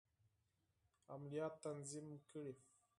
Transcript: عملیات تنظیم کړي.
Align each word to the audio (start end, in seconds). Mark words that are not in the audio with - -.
عملیات 1.13 1.53
تنظیم 1.65 2.07
کړي. 2.31 2.51